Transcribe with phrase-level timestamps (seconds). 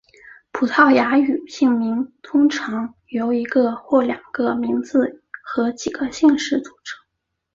[0.51, 6.97] 葡萄牙语姓名通常由一个或两个名字和几个姓氏组成。